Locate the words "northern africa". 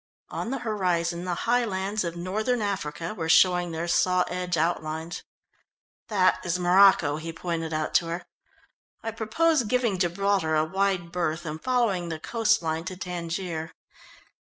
2.15-3.13